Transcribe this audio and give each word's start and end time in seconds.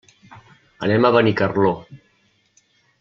Anem 0.87 1.05
a 1.05 1.11
Benicarló. 1.17 1.75